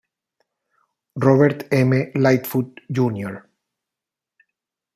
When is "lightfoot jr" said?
2.15-3.45